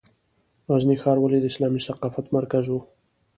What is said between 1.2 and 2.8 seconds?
ولې د اسلامي ثقافت مرکز و؟